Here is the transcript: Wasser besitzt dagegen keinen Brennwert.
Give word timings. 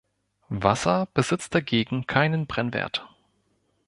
Wasser 0.49 1.07
besitzt 1.13 1.53
dagegen 1.53 2.07
keinen 2.07 2.47
Brennwert. 2.47 3.07